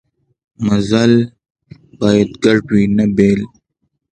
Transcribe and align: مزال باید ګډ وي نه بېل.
مزال 0.67 1.13
باید 1.99 2.29
ګډ 2.43 2.59
وي 2.71 2.83
نه 2.97 3.05
بېل. 3.15 3.41